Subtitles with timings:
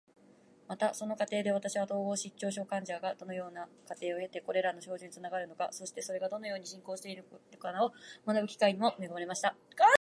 [0.67, 7.19] また、その過程で私は、統合失調症患者がどのような過程を経てこれらの症状につながるのか、そしてそれがどのように進行していく
[7.53, 7.93] のかを
[8.25, 9.55] 学ぶ機会にも恵まれました。